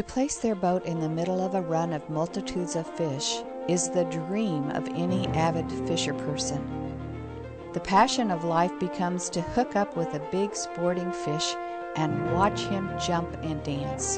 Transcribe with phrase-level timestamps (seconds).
[0.00, 3.90] To place their boat in the middle of a run of multitudes of fish is
[3.90, 6.96] the dream of any avid fisher person.
[7.74, 11.54] The passion of life becomes to hook up with a big sporting fish
[11.96, 14.16] and watch him jump and dance.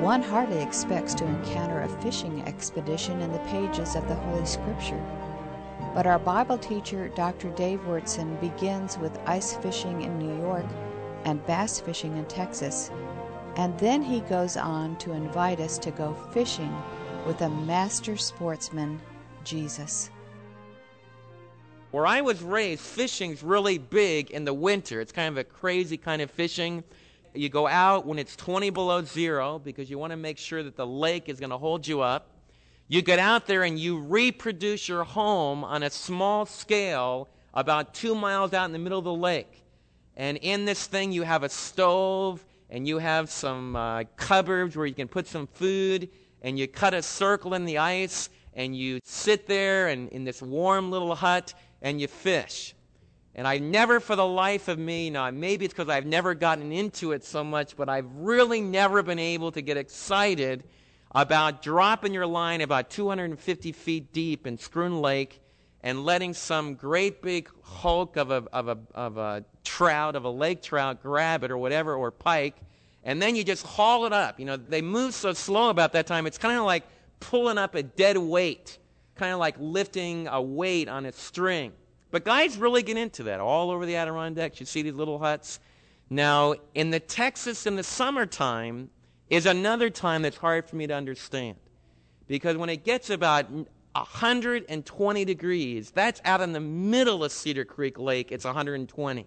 [0.00, 5.04] One hardly expects to encounter a fishing expedition in the pages of the Holy Scripture.
[5.94, 7.50] But our Bible teacher, Dr.
[7.50, 10.64] Dave Wyrtzen, begins with ice fishing in New York
[11.26, 12.90] and bass fishing in Texas,
[13.56, 16.74] and then he goes on to invite us to go fishing
[17.26, 19.00] with a master sportsman,
[19.44, 20.10] Jesus.
[21.90, 25.00] Where I was raised, fishing's really big in the winter.
[25.00, 26.82] It's kind of a crazy kind of fishing.
[27.34, 30.76] You go out when it's 20 below zero because you want to make sure that
[30.76, 32.30] the lake is going to hold you up.
[32.88, 38.14] You get out there and you reproduce your home on a small scale about two
[38.14, 39.62] miles out in the middle of the lake.
[40.16, 44.86] And in this thing, you have a stove and you have some uh, cupboards where
[44.86, 46.08] you can put some food
[46.40, 50.40] and you cut a circle in the ice and you sit there and in this
[50.40, 52.74] warm little hut and you fish.
[53.34, 56.72] And I never, for the life of me, now maybe it's because I've never gotten
[56.72, 60.64] into it so much, but I've really never been able to get excited
[61.14, 65.41] about dropping your line about 250 feet deep in Schroon Lake
[65.82, 70.30] and letting some great big hulk of a, of, a, of a trout, of a
[70.30, 72.56] lake trout, grab it or whatever, or pike,
[73.04, 74.38] and then you just haul it up.
[74.38, 76.84] You know, they move so slow about that time, it's kind of like
[77.20, 78.78] pulling up a dead weight,
[79.16, 81.72] kind of like lifting a weight on a string.
[82.10, 84.60] But guys really get into that all over the Adirondacks.
[84.60, 85.60] You see these little huts.
[86.10, 88.90] Now, in the Texas in the summertime
[89.30, 91.56] is another time that's hard for me to understand.
[92.28, 93.46] Because when it gets about
[93.92, 99.26] 120 degrees, that's out in the middle of Cedar Creek Lake, it's 120.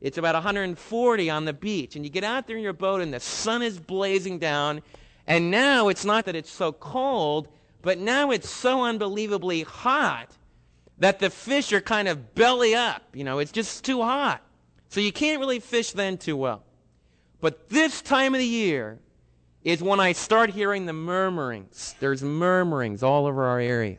[0.00, 1.96] It's about 140 on the beach.
[1.96, 4.82] And you get out there in your boat and the sun is blazing down.
[5.26, 7.48] And now it's not that it's so cold,
[7.80, 10.36] but now it's so unbelievably hot
[10.98, 13.02] that the fish are kind of belly up.
[13.14, 14.42] You know, it's just too hot.
[14.90, 16.62] So you can't really fish then too well.
[17.40, 18.98] But this time of the year
[19.64, 21.94] is when I start hearing the murmurings.
[21.98, 23.96] There's murmurings all over our area.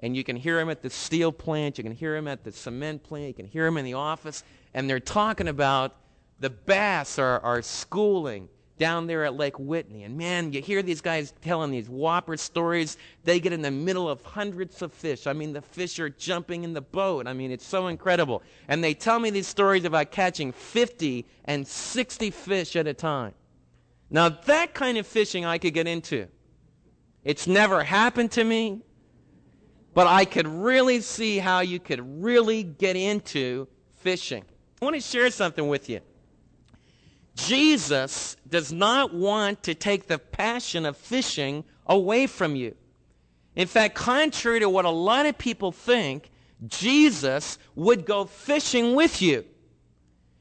[0.00, 2.50] And you can hear them at the steel plant, you can hear them at the
[2.50, 4.42] cement plant, you can hear them in the office,
[4.74, 5.96] and they're talking about
[6.40, 10.04] the bass are, are schooling down there at Lake Whitney.
[10.04, 12.96] And man, you hear these guys telling these whopper stories.
[13.24, 15.26] They get in the middle of hundreds of fish.
[15.26, 17.26] I mean, the fish are jumping in the boat.
[17.26, 18.42] I mean, it's so incredible.
[18.68, 23.34] And they tell me these stories about catching 50 and 60 fish at a time.
[24.10, 26.26] Now, that kind of fishing I could get into.
[27.22, 28.82] It's never happened to me,
[29.94, 34.44] but I could really see how you could really get into fishing.
[34.80, 36.00] I want to share something with you.
[37.36, 42.74] Jesus does not want to take the passion of fishing away from you.
[43.54, 46.30] In fact, contrary to what a lot of people think,
[46.66, 49.44] Jesus would go fishing with you.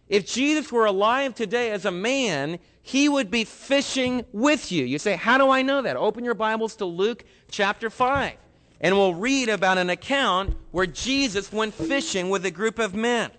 [0.10, 4.84] If Jesus were alive today as a man, he would be fishing with you.
[4.84, 5.96] You say, How do I know that?
[5.96, 8.34] Open your Bibles to Luke chapter 5,
[8.82, 13.30] and we'll read about an account where Jesus went fishing with a group of men.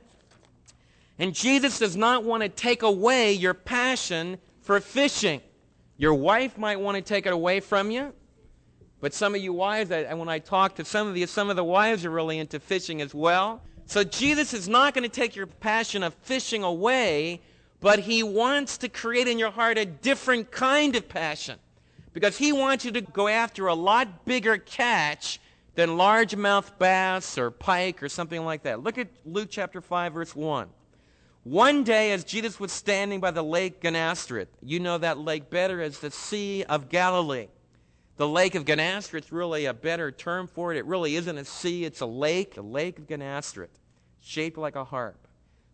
[1.18, 5.40] And Jesus does not want to take away your passion for fishing.
[5.96, 8.14] Your wife might want to take it away from you.
[9.00, 11.56] But some of you wives, and when I talk to some of you, some of
[11.56, 13.60] the wives are really into fishing as well.
[13.90, 17.40] So Jesus is not going to take your passion of fishing away,
[17.80, 21.58] but he wants to create in your heart a different kind of passion.
[22.12, 25.40] Because he wants you to go after a lot bigger catch
[25.74, 28.80] than largemouth bass or pike or something like that.
[28.80, 30.68] Look at Luke chapter 5, verse 1.
[31.42, 35.82] One day, as Jesus was standing by the lake Gennesaret, you know that lake better
[35.82, 37.48] as the Sea of Galilee.
[38.18, 40.78] The lake of Gennesaret is really a better term for it.
[40.78, 43.70] It really isn't a sea, it's a lake, a lake of Gennesaret,
[44.20, 45.26] shaped like a harp.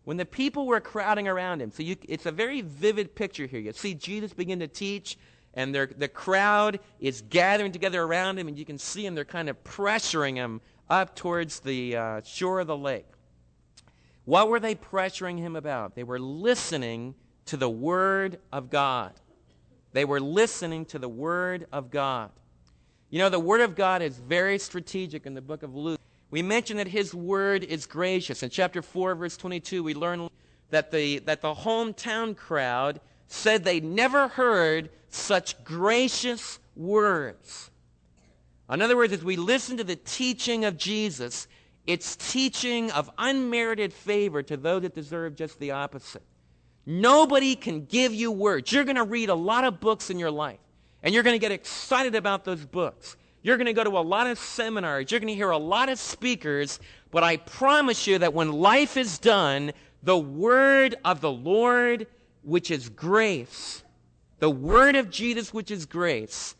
[0.03, 3.59] When the people were crowding around him, so you, it's a very vivid picture here.
[3.59, 5.17] You see Jesus begin to teach,
[5.53, 9.49] and the crowd is gathering together around him, and you can see him, they're kind
[9.49, 13.07] of pressuring him up towards the uh, shore of the lake.
[14.25, 15.95] What were they pressuring him about?
[15.95, 19.13] They were listening to the Word of God.
[19.93, 22.31] They were listening to the Word of God.
[23.09, 25.99] You know, the Word of God is very strategic in the book of Luke.
[26.29, 28.43] We mentioned that His Word is gracious.
[28.43, 30.29] In chapter 4, verse 22, we learn
[30.69, 37.71] that the, that the hometown crowd said they never heard such gracious words.
[38.69, 41.47] In other words, as we listen to the teaching of Jesus,
[41.85, 46.23] it's teaching of unmerited favor to those that deserve just the opposite.
[46.85, 48.71] Nobody can give you words.
[48.71, 50.59] You're going to read a lot of books in your life,
[51.01, 53.15] and you're going to get excited about those books.
[53.41, 55.11] You're going to go to a lot of seminars.
[55.11, 56.79] You're going to hear a lot of speakers.
[57.11, 59.71] But I promise you that when life is done,
[60.03, 62.07] the word of the Lord,
[62.43, 63.83] which is grace,
[64.39, 66.55] the word of Jesus, which is grace,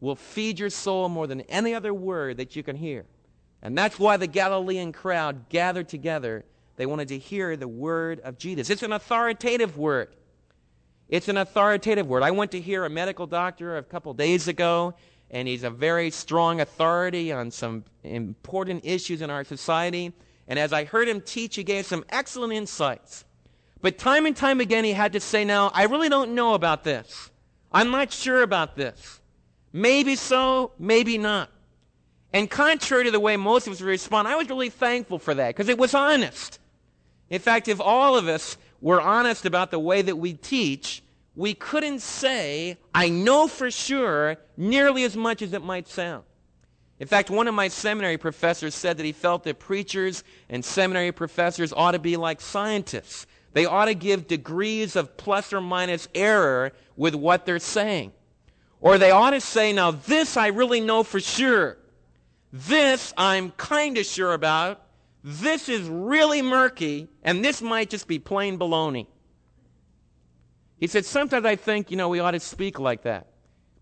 [0.00, 3.04] will feed your soul more than any other word that you can hear.
[3.62, 6.44] And that's why the Galilean crowd gathered together
[6.76, 8.70] they wanted to hear the word of Jesus.
[8.70, 10.08] It's an authoritative word.
[11.08, 12.22] It's an authoritative word.
[12.22, 14.94] I went to hear a medical doctor a couple days ago,
[15.34, 20.12] and he's a very strong authority on some important issues in our society.
[20.46, 23.24] And as I heard him teach, he gave some excellent insights.
[23.82, 26.84] But time and time again, he had to say, Now, I really don't know about
[26.84, 27.32] this.
[27.72, 29.20] I'm not sure about this.
[29.72, 31.50] Maybe so, maybe not.
[32.32, 35.48] And contrary to the way most of us respond, I was really thankful for that
[35.48, 36.60] because it was honest.
[37.28, 41.02] In fact, if all of us were honest about the way that we teach,
[41.36, 46.24] we couldn't say, I know for sure, nearly as much as it might sound.
[47.00, 51.10] In fact, one of my seminary professors said that he felt that preachers and seminary
[51.10, 53.26] professors ought to be like scientists.
[53.52, 58.12] They ought to give degrees of plus or minus error with what they're saying.
[58.80, 61.78] Or they ought to say, now this I really know for sure.
[62.52, 64.82] This I'm kind of sure about.
[65.24, 69.06] This is really murky, and this might just be plain baloney.
[70.84, 73.28] He said, Sometimes I think, you know, we ought to speak like that.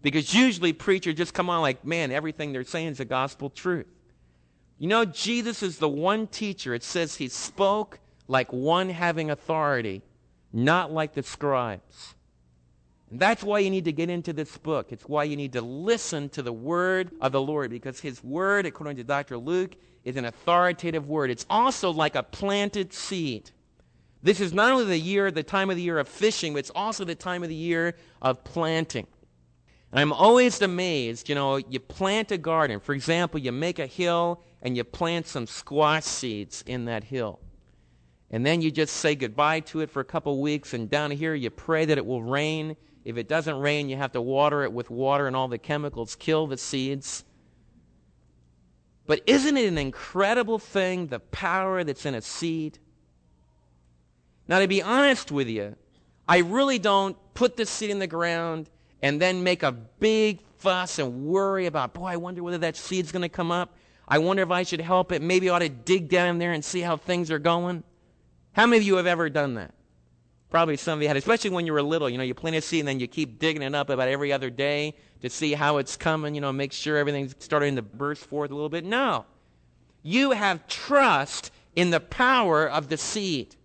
[0.02, 3.88] Because usually preachers just come on like, man, everything they're saying is the gospel truth.
[4.78, 6.74] You know, Jesus is the one teacher.
[6.74, 10.02] It says he spoke like one having authority,
[10.52, 12.14] not like the scribes.
[13.10, 14.92] And that's why you need to get into this book.
[14.92, 18.64] It's why you need to listen to the word of the Lord, because his word,
[18.64, 19.38] according to Dr.
[19.38, 21.30] Luke, is an authoritative word.
[21.32, 23.50] It's also like a planted seed.
[24.22, 26.70] This is not only the year, the time of the year of fishing, but it's
[26.74, 29.06] also the time of the year of planting.
[29.90, 32.80] And I'm always amazed, you know, you plant a garden.
[32.80, 37.40] For example, you make a hill and you plant some squash seeds in that hill.
[38.30, 41.34] And then you just say goodbye to it for a couple weeks, and down here
[41.34, 42.76] you pray that it will rain.
[43.04, 46.16] If it doesn't rain, you have to water it with water, and all the chemicals
[46.16, 47.24] kill the seeds.
[49.04, 52.78] But isn't it an incredible thing, the power that's in a seed?
[54.52, 55.76] Now, to be honest with you,
[56.28, 58.68] I really don't put the seed in the ground
[59.00, 63.12] and then make a big fuss and worry about, boy, I wonder whether that seed's
[63.12, 63.74] going to come up.
[64.06, 65.22] I wonder if I should help it.
[65.22, 67.82] Maybe I ought to dig down there and see how things are going.
[68.52, 69.72] How many of you have ever done that?
[70.50, 72.10] Probably some of you had, especially when you were little.
[72.10, 74.34] You know, you plant a seed and then you keep digging it up about every
[74.34, 78.26] other day to see how it's coming, you know, make sure everything's starting to burst
[78.26, 78.84] forth a little bit.
[78.84, 79.24] No.
[80.02, 83.56] You have trust in the power of the seed.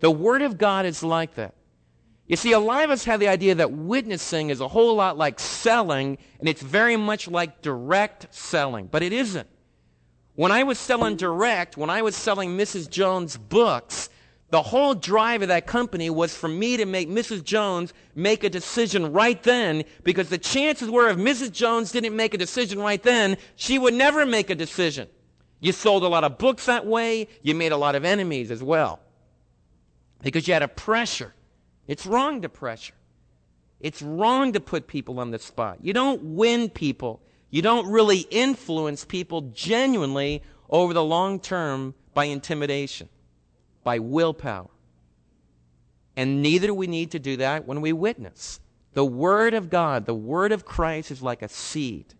[0.00, 1.54] The Word of God is like that.
[2.28, 5.16] You see, a lot of us have the idea that witnessing is a whole lot
[5.16, 9.48] like selling, and it's very much like direct selling, but it isn't.
[10.34, 12.88] When I was selling direct, when I was selling Mrs.
[12.90, 14.10] Jones books,
[14.50, 17.42] the whole drive of that company was for me to make Mrs.
[17.42, 21.50] Jones make a decision right then because the chances were if Mrs.
[21.50, 25.08] Jones didn't make a decision right then, she would never make a decision.
[25.60, 27.26] You sold a lot of books that way.
[27.42, 29.00] You made a lot of enemies as well
[30.22, 31.34] because you had a pressure.
[31.86, 32.94] It's wrong to pressure.
[33.80, 35.78] It's wrong to put people on the spot.
[35.82, 37.22] You don't win people.
[37.50, 43.08] You don't really influence people genuinely over the long term by intimidation
[43.88, 44.68] by willpower.
[46.14, 48.60] And neither do we need to do that when we witness.
[48.92, 52.12] The Word of God, the Word of Christ is like a seed.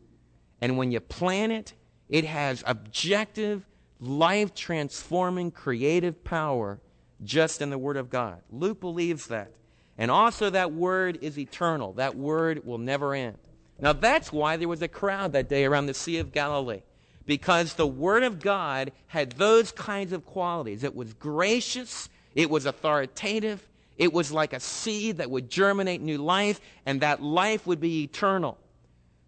[0.62, 1.74] And when you plant it,
[2.08, 3.66] it has objective,
[4.00, 6.80] life transforming, creative power
[7.24, 8.40] just in the Word of God.
[8.50, 9.52] Luke believes that.
[9.96, 11.94] And also, that Word is eternal.
[11.94, 13.38] That Word will never end.
[13.80, 16.82] Now, that's why there was a crowd that day around the Sea of Galilee
[17.28, 20.82] because the Word of God had those kinds of qualities.
[20.82, 26.16] It was gracious, it was authoritative, it was like a seed that would germinate new
[26.16, 28.56] life, and that life would be eternal.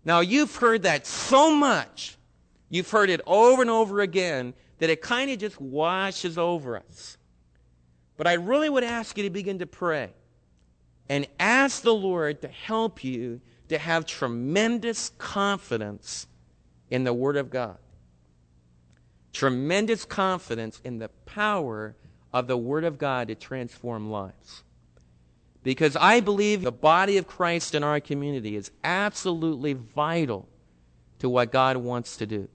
[0.02, 2.16] Now, you've heard that so much,
[2.70, 7.18] you've heard it over and over again, that it kind of just washes over us.
[8.20, 10.10] But I really would ask you to begin to pray
[11.08, 16.26] and ask the Lord to help you to have tremendous confidence
[16.90, 17.78] in the Word of God
[19.32, 21.96] tremendous confidence in the power
[22.30, 24.64] of the Word of God to transform lives.
[25.62, 30.46] Because I believe the body of Christ in our community is absolutely vital
[31.20, 32.48] to what God wants to do.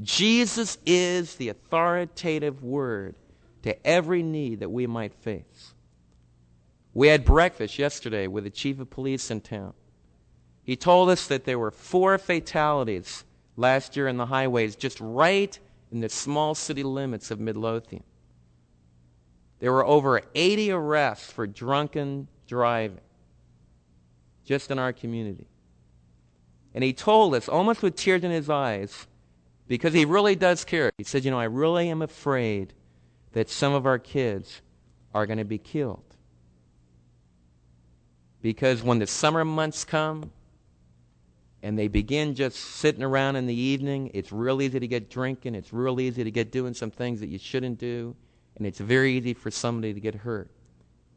[0.00, 3.14] Jesus is the authoritative Word
[3.62, 5.74] to every need that we might face.
[6.94, 9.72] We had breakfast yesterday with the chief of police in town.
[10.64, 13.24] He told us that there were four fatalities
[13.56, 15.58] last year in the highways just right
[15.90, 18.04] in the small city limits of Midlothian.
[19.60, 23.00] There were over 80 arrests for drunken driving
[24.44, 25.46] just in our community.
[26.74, 29.06] And he told us, almost with tears in his eyes,
[29.68, 30.90] because he really does care.
[30.98, 32.72] He said, You know, I really am afraid
[33.32, 34.62] that some of our kids
[35.14, 36.04] are going to be killed.
[38.40, 40.32] Because when the summer months come
[41.62, 45.54] and they begin just sitting around in the evening, it's real easy to get drinking.
[45.54, 48.16] It's real easy to get doing some things that you shouldn't do.
[48.56, 50.50] And it's very easy for somebody to get hurt.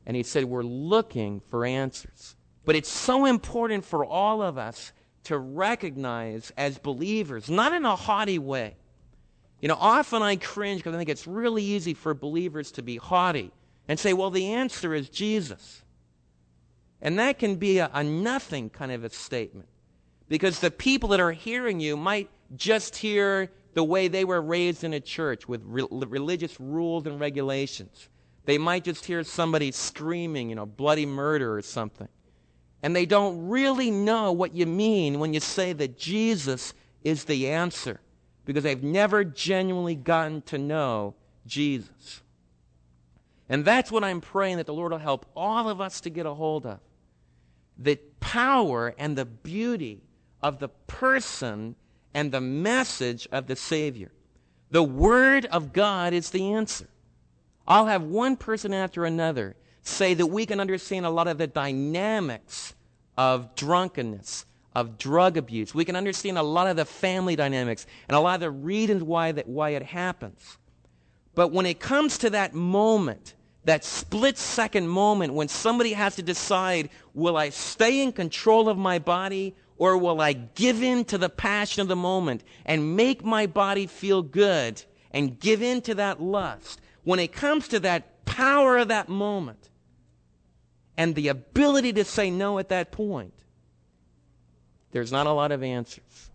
[0.06, 2.36] And he said, We're looking for answers.
[2.64, 4.92] But it's so important for all of us
[5.26, 8.76] to recognize as believers, not in a haughty way.
[9.62, 12.98] You know, often I cringe because I think it's really easy for believers to be
[12.98, 13.52] haughty
[13.88, 15.82] and say, well, the answer is Jesus.
[17.02, 19.68] And that can be a, a nothing kind of a statement
[20.28, 24.84] because the people that are hearing you might just hear the way they were raised
[24.84, 28.10] in a church with re- religious rules and regulations.
[28.46, 32.08] They might just hear somebody screaming, you know, bloody murder or something
[32.86, 37.50] and they don't really know what you mean when you say that Jesus is the
[37.50, 38.00] answer
[38.46, 42.22] because they've never genuinely gotten to know Jesus.
[43.50, 46.26] And that's what I'm praying that the Lord will help all of us to get
[46.26, 46.80] a hold of.
[47.78, 50.02] The power and the beauty
[50.42, 51.76] of the person
[52.14, 54.12] and the message of the Savior.
[54.72, 56.88] The Word of God is the answer.
[57.68, 61.48] I'll have one person after another say that we can understand a lot of the
[61.48, 62.74] dynamics
[63.18, 64.46] of drunkenness,
[64.76, 65.74] of drug abuse.
[65.74, 69.02] We can understand a lot of the family dynamics and a lot of the reasons
[69.04, 70.58] why, that, why it happens.
[71.34, 76.22] But when it comes to that moment, that split second moment when somebody has to
[76.22, 81.18] decide will I stay in control of my body or will I give in to
[81.18, 85.96] the passion of the moment and make my body feel good and give in to
[85.96, 86.80] that lust?
[87.04, 89.70] When it comes to that power of that moment,
[90.98, 93.34] and the ability to say no at that point,
[94.96, 96.30] there's not a lot of answers.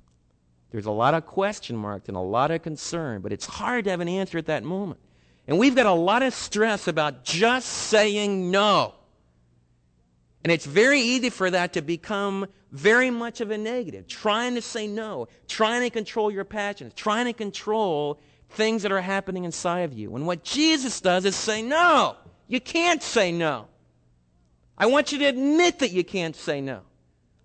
[0.70, 3.90] There's a lot of question marks and a lot of concern, but it's hard to
[3.90, 5.00] have an answer at that moment.
[5.48, 8.92] And we've got a lot of stress about just saying no.
[10.44, 14.06] And it's very easy for that to become very much of a negative.
[14.06, 19.00] Trying to say no, trying to control your passions, trying to control things that are
[19.00, 20.14] happening inside of you.
[20.16, 22.14] And what Jesus does is say no.
[22.46, 23.68] You can't say no.
[24.76, 26.82] I want you to admit that you can't say no.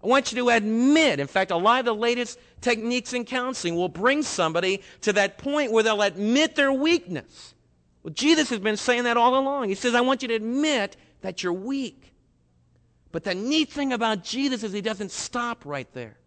[0.05, 1.19] I want you to admit.
[1.19, 5.39] In fact, a lot of the latest techniques in counseling will bring somebody to that
[5.39, 7.55] point where they'll admit their weakness.
[8.03, 9.69] Well, Jesus has been saying that all along.
[9.69, 12.13] He says, I want you to admit that you're weak.
[13.11, 16.17] But the neat thing about Jesus is he doesn't stop right there.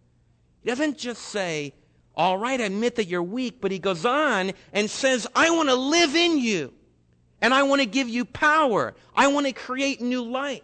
[0.61, 1.73] He doesn't just say,
[2.17, 5.75] All right, admit that you're weak, but he goes on and says, I want to
[5.75, 6.73] live in you.
[7.39, 8.93] And I want to give you power.
[9.15, 10.63] I want to create new life.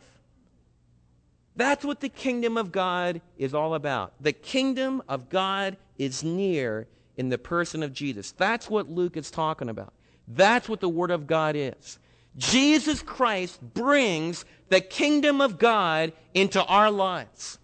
[1.55, 4.13] That's what the kingdom of God is all about.
[4.21, 8.31] The kingdom of God is near in the person of Jesus.
[8.31, 9.93] That's what Luke is talking about.
[10.27, 11.99] That's what the Word of God is.
[12.37, 17.59] Jesus Christ brings the kingdom of God into our lives.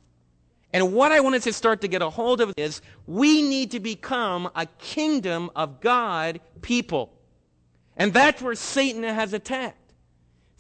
[0.74, 3.82] And what I wanted to start to get a hold of is we need to
[3.82, 7.12] become a kingdom of God people.
[7.98, 9.78] And that's where Satan has attacked.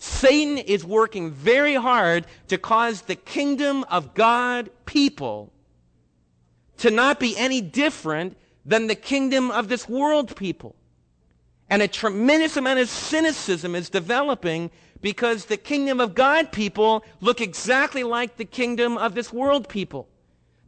[0.02, 5.54] Satan is working very hard to cause the kingdom of God people
[6.78, 10.76] to not be any different than the kingdom of this world people.
[11.70, 17.40] And a tremendous amount of cynicism is developing because the kingdom of God people look
[17.40, 20.08] exactly like the kingdom of this world people.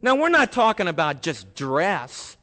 [0.00, 2.36] Now, we're not talking about just dress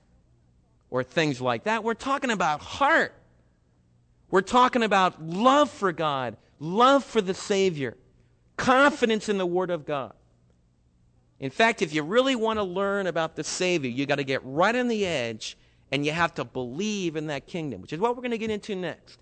[0.89, 1.85] or things like that.
[1.85, 3.13] We're talking about heart.
[4.29, 7.97] We're talking about love for God, love for the Savior,
[8.55, 10.13] confidence in the Word of God.
[11.39, 14.41] In fact, if you really want to learn about the Savior, you got to get
[14.45, 15.57] right on the edge
[15.91, 18.51] and you have to believe in that kingdom, which is what we're going to get
[18.51, 19.19] into next.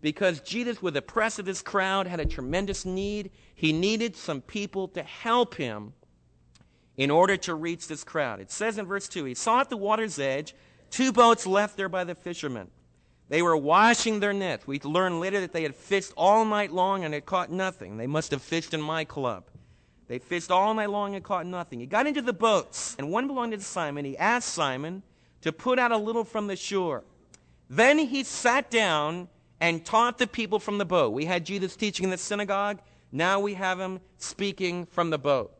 [0.00, 3.30] Because Jesus, with the press of this crowd, had a tremendous need.
[3.54, 5.92] He needed some people to help him
[6.96, 8.40] in order to reach this crowd.
[8.40, 10.54] It says in verse 2 He saw at the water's edge
[10.90, 12.68] two boats left there by the fishermen.
[13.30, 14.66] They were washing their nets.
[14.66, 17.96] We learned later that they had fished all night long and had caught nothing.
[17.96, 19.44] They must have fished in my club.
[20.08, 21.78] They fished all night long and caught nothing.
[21.78, 24.04] He got into the boats, and one belonged to Simon.
[24.04, 25.04] He asked Simon
[25.42, 27.04] to put out a little from the shore.
[27.68, 29.28] Then he sat down
[29.60, 31.12] and taught the people from the boat.
[31.12, 32.80] We had Jesus teaching in the synagogue.
[33.12, 35.54] Now we have him speaking from the boat.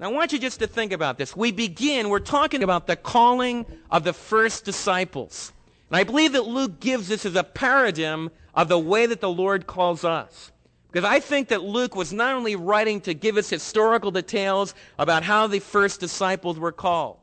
[0.00, 1.36] Now I want you just to think about this.
[1.36, 5.52] We begin, we're talking about the calling of the first disciples.
[5.90, 9.30] And I believe that Luke gives this as a paradigm of the way that the
[9.30, 10.50] Lord calls us.
[10.90, 15.22] Because I think that Luke was not only writing to give us historical details about
[15.22, 17.18] how the first disciples were called,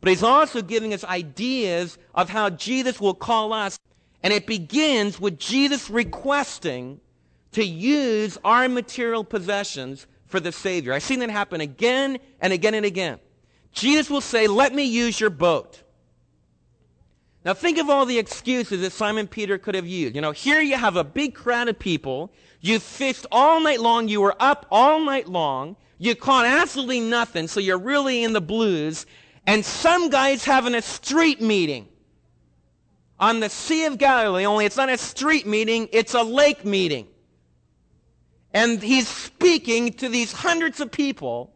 [0.00, 3.78] but he's also giving us ideas of how Jesus will call us.
[4.22, 7.00] And it begins with Jesus requesting
[7.52, 10.92] to use our material possessions for the Savior.
[10.92, 13.18] I've seen that happen again and again and again.
[13.72, 15.82] Jesus will say, Let me use your boat.
[17.46, 20.16] Now think of all the excuses that Simon Peter could have used.
[20.16, 22.32] You know, here you have a big crowd of people.
[22.60, 24.08] You fished all night long.
[24.08, 25.76] You were up all night long.
[25.96, 29.06] You caught absolutely nothing, so you're really in the blues.
[29.46, 31.86] And some guy's having a street meeting
[33.20, 37.06] on the Sea of Galilee, only it's not a street meeting, it's a lake meeting.
[38.52, 41.54] And he's speaking to these hundreds of people,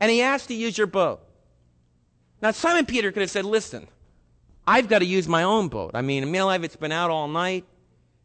[0.00, 1.20] and he asks to use your boat.
[2.40, 3.86] Now, Simon Peter could have said, Listen,
[4.68, 5.92] I've got to use my own boat.
[5.94, 7.64] I mean, life, it's been out all night,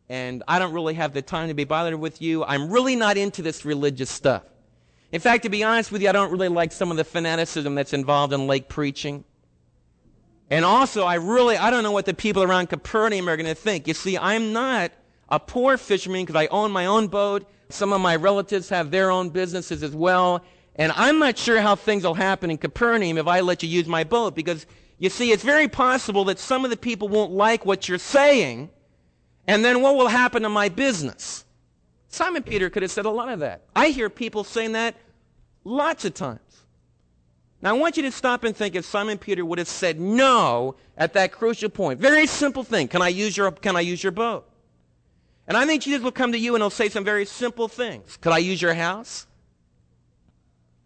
[0.10, 2.44] and I don't really have the time to be bothered with you.
[2.44, 4.44] I'm really not into this religious stuff.
[5.14, 7.76] In fact, to be honest with you, I don't really like some of the fanaticism
[7.76, 9.24] that's involved in lake preaching.
[10.50, 13.56] And also, I really, I don't know what the people around Capernaum are going to
[13.56, 13.88] think.
[13.88, 14.92] You see, I'm not
[15.30, 17.50] a poor fisherman because I own my own boat.
[17.70, 20.44] Some of my relatives have their own businesses as well.
[20.76, 23.88] And I'm not sure how things will happen in Capernaum if I let you use
[23.88, 24.66] my boat because
[25.04, 28.70] you see, it's very possible that some of the people won't like what you're saying,
[29.46, 31.44] and then what will happen to my business?
[32.08, 33.64] Simon Peter could have said a lot of that.
[33.76, 34.96] I hear people saying that
[35.66, 36.40] lots of times.
[37.62, 40.76] Now, I want you to stop and think if Simon Peter would have said no
[40.96, 42.00] at that crucial point.
[42.00, 42.88] Very simple thing.
[42.88, 44.48] Can I use your, can I use your boat?
[45.50, 48.16] And I think Jesus will come to you and he'll say some very simple things.
[48.16, 49.28] Could I use your house?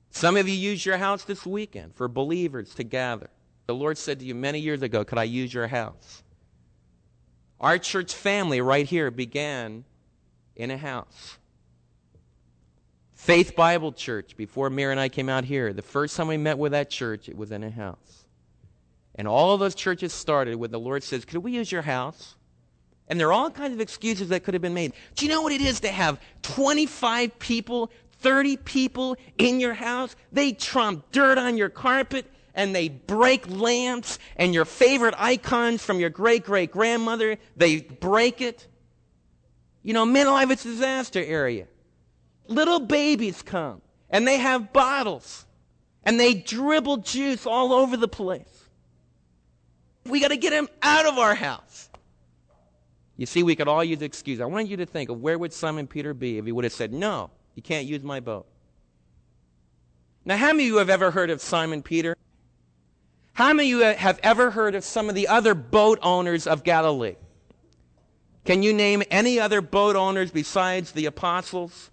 [0.09, 3.29] Some of you use your house this weekend for believers to gather.
[3.67, 6.23] The Lord said to you many years ago, Could I use your house?
[7.59, 9.83] Our church family right here began
[10.55, 11.37] in a house.
[13.13, 16.57] Faith Bible Church, before Mary and I came out here, the first time we met
[16.57, 18.25] with that church, it was in a house.
[19.15, 22.35] And all of those churches started when the Lord says, Could we use your house?
[23.09, 24.93] And there are all kinds of excuses that could have been made.
[25.15, 30.15] Do you know what it is to have 25 people, 30 people in your house?
[30.31, 35.99] They tromp dirt on your carpet and they break lamps and your favorite icons from
[35.99, 38.67] your great great grandmother, they break it.
[39.83, 41.67] You know, midlife it's a disaster area.
[42.47, 45.45] Little babies come and they have bottles
[46.03, 48.65] and they dribble juice all over the place.
[50.05, 51.89] We got to get them out of our house.
[53.17, 54.41] You see, we could all use excuses.
[54.41, 56.73] I want you to think of where would Simon Peter be if he would have
[56.73, 58.47] said, No, you can't use my boat.
[60.23, 62.15] Now, how many of you have ever heard of Simon Peter?
[63.37, 66.63] How many of you have ever heard of some of the other boat owners of
[66.63, 67.17] Galilee?
[68.45, 71.91] Can you name any other boat owners besides the apostles?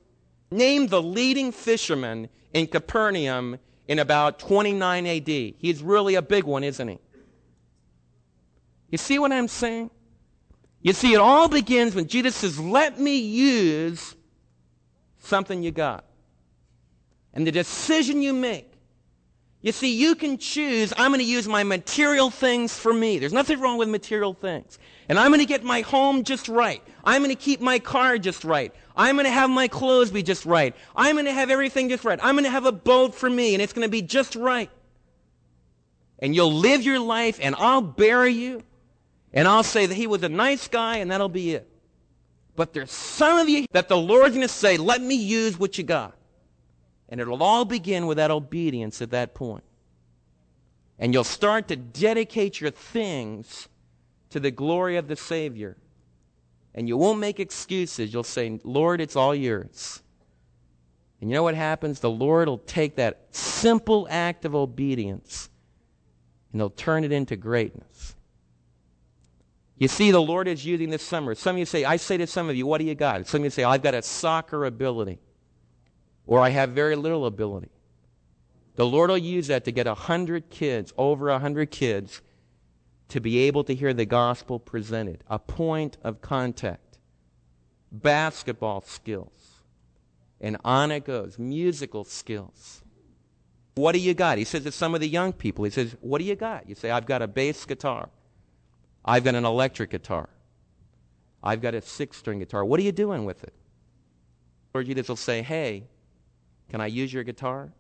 [0.51, 5.29] Name the leading fisherman in Capernaum in about 29 AD.
[5.29, 6.99] He's really a big one, isn't he?
[8.89, 9.91] You see what I'm saying?
[10.81, 14.17] You see, it all begins when Jesus says, Let me use
[15.19, 16.07] something you got.
[17.35, 18.74] And the decision you make
[19.65, 23.19] you see, you can choose, I'm going to use my material things for me.
[23.19, 24.79] There's nothing wrong with material things.
[25.09, 26.83] And I'm going to get my home just right.
[27.03, 28.75] I'm going to keep my car just right.
[28.95, 30.77] I'm going to have my clothes be just right.
[30.95, 32.21] I'm going to have everything just right.
[32.23, 34.69] I'm going to have a boat for me, and it's going to be just right.
[36.19, 38.63] And you'll live your life, and I'll bury you,
[39.33, 41.67] and I'll say that he was a nice guy, and that'll be it.
[42.55, 45.79] But there's some of you that the Lord's going to say, let me use what
[45.79, 46.15] you got.
[47.15, 49.63] And it'll all begin with that obedience at that point.
[50.99, 53.69] And you'll start to dedicate your things
[54.31, 55.77] to the glory of the Savior.
[56.75, 58.13] And you won't make excuses.
[58.13, 60.03] You'll say, Lord, it's all yours.
[61.21, 62.01] And you know what happens?
[62.01, 65.49] The Lord will take that simple act of obedience
[66.51, 68.17] and he'll turn it into greatness.
[69.79, 71.37] You see, the Lord is using this summer.
[71.37, 73.25] Some of you say, I say to some of you, what do you got?
[73.29, 75.21] Some of you say, I've got a soccer ability
[76.27, 77.71] or I have very little ability.
[78.77, 82.23] The Lord will use that to get a hundred kids, over a hundred kids,
[83.09, 85.23] to be able to hear the gospel presented.
[85.29, 86.99] A point of contact.
[87.93, 89.63] Basketball skills.
[90.41, 91.39] And on it goes.
[91.39, 92.83] Musical skills.
[93.77, 94.39] What do you got?
[94.39, 96.69] He says to some of the young people, he says, What do you got?
[96.69, 98.09] You say, I've got a bass guitar.
[99.05, 100.29] I've got an electric guitar.
[101.43, 102.65] I've got a six string guitar.
[102.65, 103.53] What are you doing with it?
[104.73, 105.85] Lord Jesus will say, Hey,
[106.69, 107.73] can I use your guitar?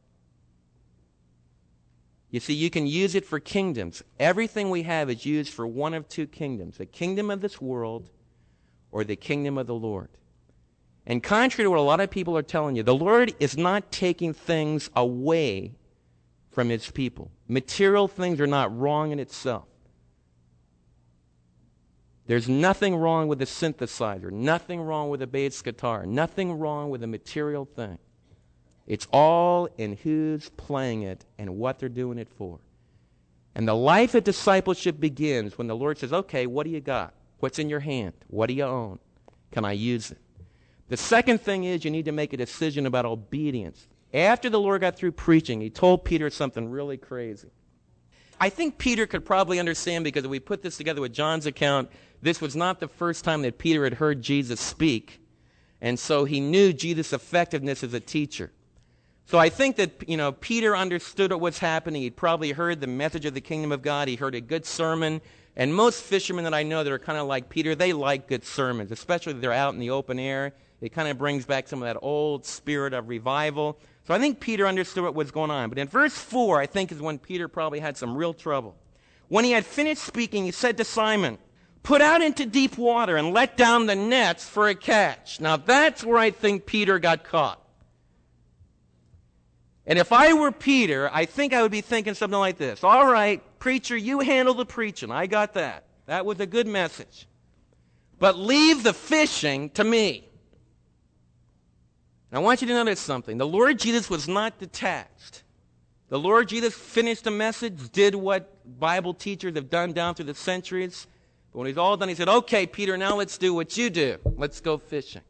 [2.30, 4.02] You see, you can use it for kingdoms.
[4.18, 8.10] Everything we have is used for one of two kingdoms the kingdom of this world
[8.90, 10.08] or the kingdom of the Lord.
[11.06, 13.92] And contrary to what a lot of people are telling you, the Lord is not
[13.92, 15.74] taking things away
[16.50, 17.30] from his people.
[17.46, 19.66] Material things are not wrong in itself.
[22.26, 27.02] There's nothing wrong with a synthesizer, nothing wrong with a bass guitar, nothing wrong with
[27.02, 27.98] a material thing.
[28.86, 32.58] It's all in who's playing it and what they're doing it for.
[33.54, 37.14] And the life of discipleship begins when the Lord says, Okay, what do you got?
[37.38, 38.14] What's in your hand?
[38.28, 38.98] What do you own?
[39.52, 40.18] Can I use it?
[40.88, 43.86] The second thing is you need to make a decision about obedience.
[44.12, 47.50] After the Lord got through preaching, he told Peter something really crazy.
[48.40, 51.90] I think Peter could probably understand because if we put this together with John's account,
[52.20, 55.20] this was not the first time that Peter had heard Jesus speak.
[55.80, 58.52] And so he knew Jesus' effectiveness as a teacher.
[59.26, 62.02] So I think that, you know, Peter understood what was happening.
[62.02, 64.06] He'd probably heard the message of the kingdom of God.
[64.06, 65.22] He heard a good sermon.
[65.56, 68.44] And most fishermen that I know that are kind of like Peter, they like good
[68.44, 70.52] sermons, especially if they're out in the open air.
[70.80, 73.78] It kind of brings back some of that old spirit of revival.
[74.06, 75.70] So I think Peter understood what was going on.
[75.70, 78.76] But in verse 4, I think is when Peter probably had some real trouble.
[79.28, 81.38] When he had finished speaking, he said to Simon,
[81.82, 85.40] Put out into deep water and let down the nets for a catch.
[85.40, 87.63] Now that's where I think Peter got caught.
[89.86, 93.10] And if I were Peter, I think I would be thinking something like this All
[93.10, 95.10] right, preacher, you handle the preaching.
[95.10, 95.84] I got that.
[96.06, 97.26] That was a good message.
[98.18, 100.28] But leave the fishing to me.
[102.30, 103.38] And I want you to notice something.
[103.38, 105.42] The Lord Jesus was not detached.
[106.08, 110.34] The Lord Jesus finished the message, did what Bible teachers have done down through the
[110.34, 111.06] centuries.
[111.52, 114.18] But when he's all done, he said, Okay, Peter, now let's do what you do.
[114.36, 115.22] Let's go fishing.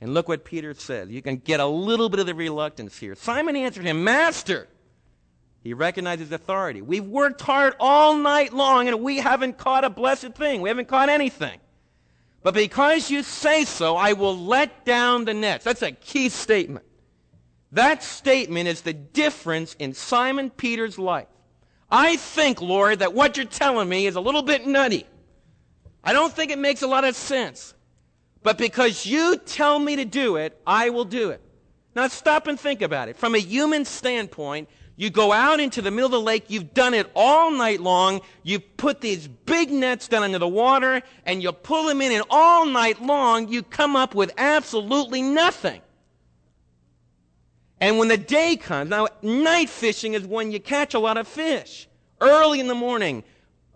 [0.00, 1.08] And look what Peter says.
[1.10, 3.14] You can get a little bit of the reluctance here.
[3.14, 4.68] Simon answered him, Master.
[5.60, 6.82] He recognizes authority.
[6.82, 10.62] We've worked hard all night long and we haven't caught a blessed thing.
[10.62, 11.58] We haven't caught anything.
[12.42, 15.64] But because you say so, I will let down the nets.
[15.64, 16.86] That's a key statement.
[17.72, 21.26] That statement is the difference in Simon Peter's life.
[21.90, 25.06] I think, Lord, that what you're telling me is a little bit nutty.
[26.04, 27.74] I don't think it makes a lot of sense.
[28.48, 31.42] But because you tell me to do it, I will do it.
[31.94, 33.18] Now stop and think about it.
[33.18, 36.94] From a human standpoint, you go out into the middle of the lake, you've done
[36.94, 41.52] it all night long, you put these big nets down into the water, and you
[41.52, 45.82] pull them in, and all night long, you come up with absolutely nothing.
[47.82, 51.28] And when the day comes, now night fishing is when you catch a lot of
[51.28, 51.86] fish.
[52.18, 53.24] Early in the morning,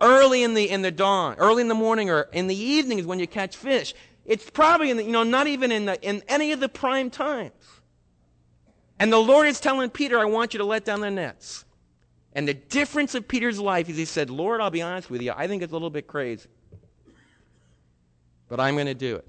[0.00, 3.04] early in the, in the dawn, early in the morning or in the evening is
[3.04, 3.92] when you catch fish.
[4.24, 7.10] It's probably in the, you know, not even in, the, in any of the prime
[7.10, 7.52] times.
[8.98, 11.64] And the Lord is telling Peter, I want you to let down the nets.
[12.34, 15.32] And the difference of Peter's life is he said, Lord, I'll be honest with you,
[15.36, 16.48] I think it's a little bit crazy.
[18.48, 19.26] But I'm going to do it.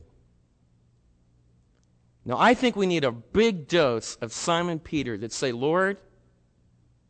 [2.25, 5.97] Now, I think we need a big dose of Simon Peter that say, Lord,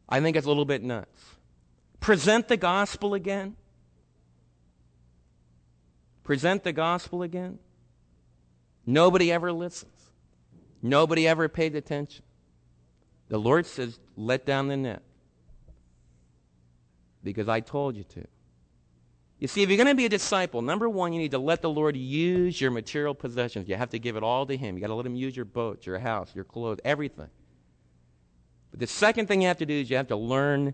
[0.09, 1.23] I think it's a little bit nuts.
[1.99, 3.55] Present the gospel again.
[6.23, 7.59] Present the gospel again.
[8.85, 9.91] Nobody ever listens.
[10.81, 12.23] Nobody ever paid attention.
[13.29, 15.01] The Lord says, let down the net.
[17.23, 18.27] Because I told you to.
[19.39, 21.61] You see, if you're going to be a disciple, number one, you need to let
[21.61, 23.67] the Lord use your material possessions.
[23.67, 24.75] You have to give it all to Him.
[24.75, 27.29] You got to let Him use your boat, your house, your clothes, everything.
[28.71, 30.73] But the second thing you have to do is you have to learn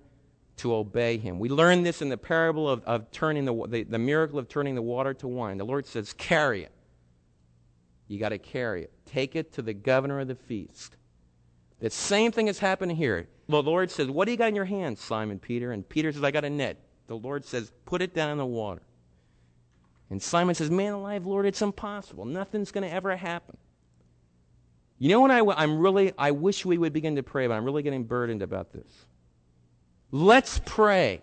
[0.58, 1.40] to obey Him.
[1.40, 4.76] We learn this in the parable of, of turning the, the, the miracle of turning
[4.76, 5.58] the water to wine.
[5.58, 6.72] The Lord says, carry it.
[8.10, 8.92] You got to carry it.
[9.06, 10.98] Take it to the governor of the feast.
[11.80, 13.30] The same thing is happening here.
[13.48, 15.72] The Lord says, What do you got in your hand, Simon Peter?
[15.72, 16.78] And Peter says, I got a net.
[17.08, 18.82] The Lord says, Put it down in the water.
[20.10, 22.26] And Simon says, Man alive, Lord, it's impossible.
[22.26, 23.58] Nothing's going to ever happen.
[24.98, 27.64] You know what I, I'm really, I wish we would begin to pray, but I'm
[27.64, 29.06] really getting burdened about this.
[30.12, 31.22] Let's pray.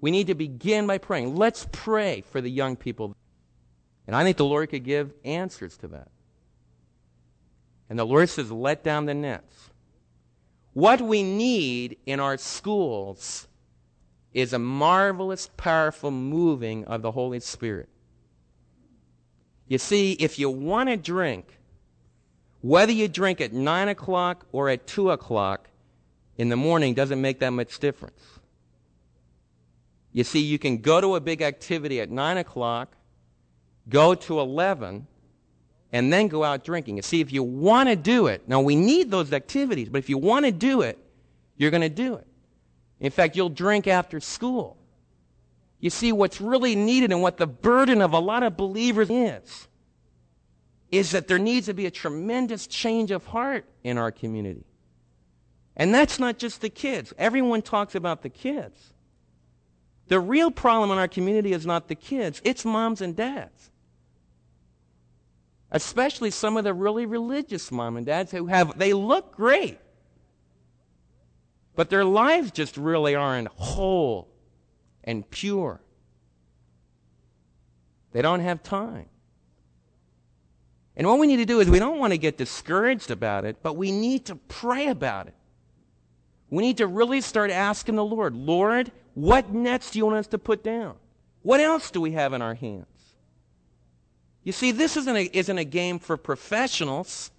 [0.00, 1.34] We need to begin by praying.
[1.34, 3.14] Let's pray for the young people.
[4.06, 6.08] And I think the Lord could give answers to that.
[7.88, 9.70] And the Lord says, let down the nets.
[10.72, 13.48] What we need in our schools
[14.32, 17.88] is a marvelous, powerful moving of the Holy Spirit.
[19.66, 21.58] You see, if you want to drink,
[22.60, 25.68] whether you drink at 9 o'clock or at 2 o'clock
[26.36, 28.22] in the morning doesn't make that much difference.
[30.12, 32.96] You see, you can go to a big activity at 9 o'clock,
[33.90, 35.06] go to 11,
[35.92, 36.96] and then go out drinking.
[36.96, 40.08] You see, if you want to do it, now we need those activities, but if
[40.08, 40.98] you want to do it,
[41.56, 42.26] you're going to do it.
[43.00, 44.76] In fact, you'll drink after school.
[45.80, 49.68] You see, what's really needed and what the burden of a lot of believers is,
[50.90, 54.64] is that there needs to be a tremendous change of heart in our community.
[55.76, 57.14] And that's not just the kids.
[57.16, 58.92] Everyone talks about the kids.
[60.08, 63.70] The real problem in our community is not the kids, it's moms and dads.
[65.72, 69.78] Especially some of the really religious mom and dads who have, they look great.
[71.76, 74.28] But their lives just really aren't whole
[75.04, 75.80] and pure.
[78.12, 79.06] They don't have time.
[80.96, 83.62] And what we need to do is we don't want to get discouraged about it,
[83.62, 85.34] but we need to pray about it.
[86.50, 90.26] We need to really start asking the Lord, Lord, what nets do you want us
[90.26, 90.96] to put down?
[91.42, 92.86] What else do we have in our hands?
[94.42, 97.30] You see, this isn't a, isn't a game for professionals.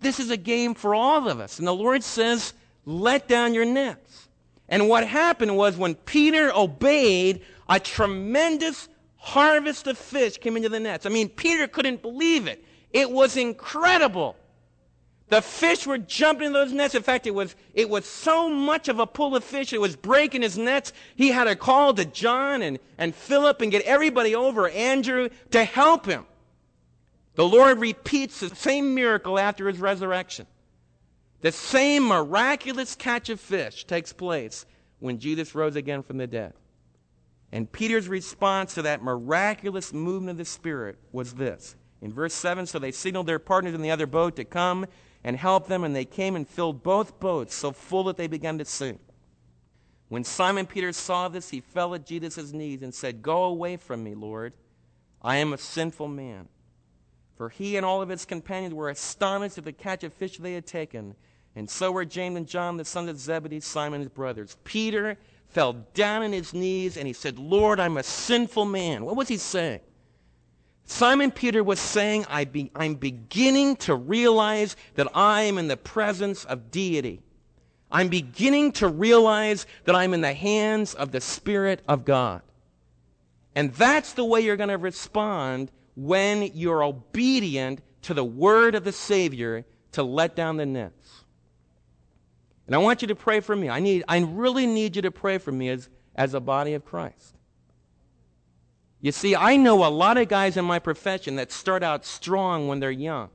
[0.00, 1.58] This is a game for all of us.
[1.58, 2.54] And the Lord says,
[2.84, 4.28] let down your nets.
[4.68, 10.80] And what happened was when Peter obeyed, a tremendous harvest of fish came into the
[10.80, 11.06] nets.
[11.06, 12.64] I mean, Peter couldn't believe it.
[12.92, 14.36] It was incredible.
[15.28, 16.94] The fish were jumping in those nets.
[16.94, 19.94] In fact, it was, it was so much of a pull of fish, it was
[19.94, 20.92] breaking his nets.
[21.16, 25.64] He had to call to John and, and Philip and get everybody over, Andrew, to
[25.64, 26.24] help him.
[27.34, 30.46] The Lord repeats the same miracle after his resurrection.
[31.40, 34.66] The same miraculous catch of fish takes place
[34.98, 36.54] when Jesus rose again from the dead.
[37.52, 41.76] And Peter's response to that miraculous movement of the Spirit was this.
[42.00, 44.86] In verse 7, so they signaled their partners in the other boat to come
[45.24, 48.58] and helped them, and they came and filled both boats so full that they began
[48.58, 49.00] to sink.
[50.08, 54.02] When Simon Peter saw this, he fell at Jesus' knees and said, Go away from
[54.02, 54.54] me, Lord.
[55.20, 56.48] I am a sinful man.
[57.36, 60.54] For he and all of his companions were astonished at the catch of fish they
[60.54, 61.14] had taken.
[61.54, 64.56] And so were James and John, the sons of Zebedee, Simon's brothers.
[64.64, 69.04] Peter fell down on his knees and he said, Lord, I'm a sinful man.
[69.04, 69.80] What was he saying?
[70.90, 75.76] Simon Peter was saying, I be, I'm beginning to realize that I am in the
[75.76, 77.20] presence of deity.
[77.90, 82.40] I'm beginning to realize that I'm in the hands of the Spirit of God.
[83.54, 88.84] And that's the way you're going to respond when you're obedient to the word of
[88.84, 91.24] the Savior to let down the nets.
[92.66, 93.68] And I want you to pray for me.
[93.68, 96.86] I need I really need you to pray for me as, as a body of
[96.86, 97.37] Christ.
[99.00, 102.66] You see, I know a lot of guys in my profession that start out strong
[102.66, 103.30] when they're young.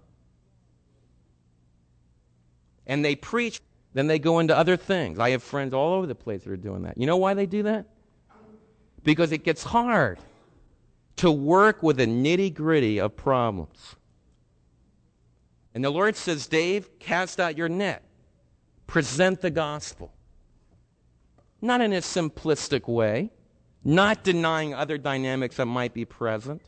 [2.86, 3.62] And they preach,
[3.94, 5.20] then they go into other things.
[5.20, 6.98] I have friends all over the place that are doing that.
[6.98, 7.86] You know why they do that?
[9.04, 10.20] Because it gets hard
[11.18, 13.96] to work with the nitty gritty of problems.
[15.74, 18.04] And the Lord says, Dave, cast out your net.
[18.86, 20.14] Present the gospel.
[21.62, 23.32] Not in a simplistic way
[23.84, 26.62] not denying other dynamics that might be present,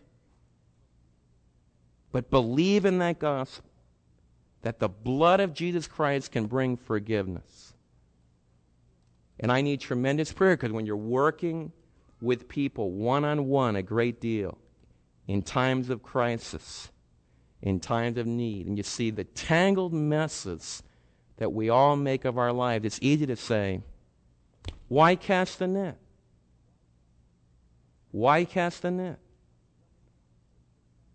[2.11, 3.69] but believe in that gospel
[4.61, 7.73] that the blood of Jesus Christ can bring forgiveness.
[9.39, 11.71] And I need tremendous prayer because when you're working
[12.21, 14.57] with people one on one a great deal
[15.27, 16.89] in times of crisis,
[17.61, 20.81] in times of need, and you see the tangled messes
[21.37, 23.81] that we all make of our lives, it's easy to say,
[24.87, 25.97] why cast the net?
[28.15, 29.19] Why cast the net?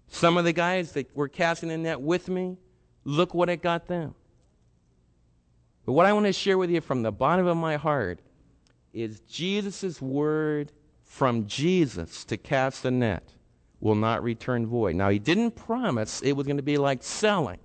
[0.08, 2.58] Some of the guys that were casting the net with me,
[3.04, 4.14] look what it got them.
[5.86, 8.20] But what I want to share with you from the bottom of my heart
[8.92, 13.32] is Jesus' word from Jesus to cast the net
[13.80, 14.94] will not return void.
[14.94, 17.60] Now, he didn't promise it was going to be like selling.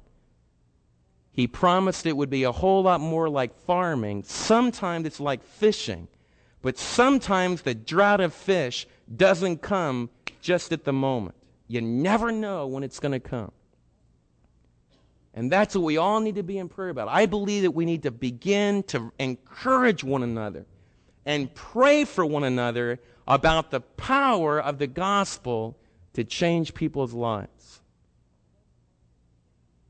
[1.33, 4.23] He promised it would be a whole lot more like farming.
[4.23, 6.07] Sometimes it's like fishing.
[6.65, 10.09] But sometimes the drought of fish doesn't come
[10.41, 11.35] just at the moment.
[11.67, 13.51] You never know when it's going to come.
[15.35, 17.07] And that's what we all need to be in prayer about.
[17.07, 20.65] I believe that we need to begin to encourage one another
[21.23, 25.77] and pray for one another about the power of the gospel
[26.13, 27.79] to change people's lives.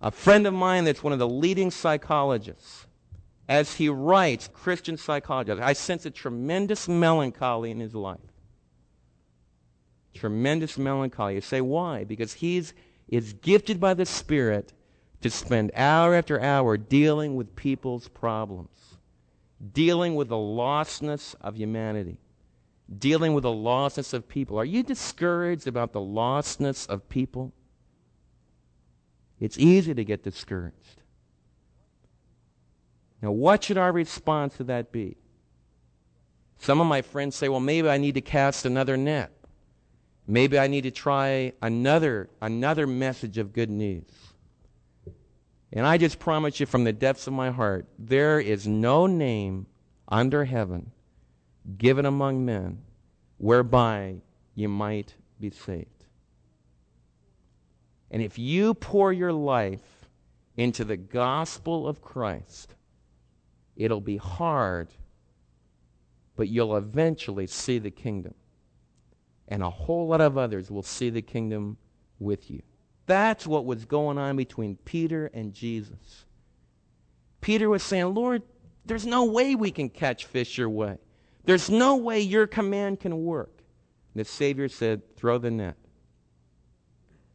[0.01, 2.85] A friend of mine that's one of the leading psychologists,
[3.47, 8.19] as he writes, Christian psychology, I sense a tremendous melancholy in his life
[10.15, 11.35] tremendous melancholy.
[11.35, 12.03] You say, why?
[12.03, 12.73] Because he's
[13.07, 14.73] is gifted by the Spirit
[15.21, 18.97] to spend hour after hour dealing with people's problems,
[19.73, 22.17] dealing with the lostness of humanity,
[22.97, 24.57] dealing with the lostness of people.
[24.57, 27.53] Are you discouraged about the lostness of people?
[29.39, 31.03] It's easy to get discouraged.
[33.25, 35.17] Now, what should our response to that be?
[36.59, 39.31] Some of my friends say, well, maybe I need to cast another net.
[40.27, 44.03] Maybe I need to try another, another message of good news.
[45.73, 49.65] And I just promise you from the depths of my heart, there is no name
[50.07, 50.91] under heaven
[51.79, 52.83] given among men
[53.39, 54.17] whereby
[54.53, 56.05] you might be saved.
[58.11, 60.07] And if you pour your life
[60.57, 62.74] into the gospel of Christ,
[63.75, 64.89] it'll be hard,
[66.35, 68.33] but you'll eventually see the kingdom.
[69.47, 71.77] And a whole lot of others will see the kingdom
[72.19, 72.61] with you.
[73.05, 76.25] That's what was going on between Peter and Jesus.
[77.41, 78.41] Peter was saying, Lord,
[78.85, 80.97] there's no way we can catch fish your way.
[81.43, 83.61] There's no way your command can work.
[84.13, 85.77] And the Savior said, throw the net.